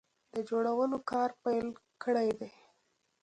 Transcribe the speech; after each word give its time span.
د 0.33 0.35
جوړولو 0.49 0.97
کار 1.11 1.29
پیل 1.43 1.67
کړی 2.03 2.29
دی 2.39 2.51